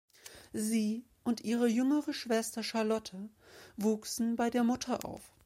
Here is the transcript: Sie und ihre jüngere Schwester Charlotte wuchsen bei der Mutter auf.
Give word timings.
Sie 0.53 1.05
und 1.23 1.41
ihre 1.41 1.67
jüngere 1.67 2.11
Schwester 2.11 2.63
Charlotte 2.63 3.29
wuchsen 3.77 4.35
bei 4.35 4.49
der 4.49 4.63
Mutter 4.63 5.05
auf. 5.05 5.31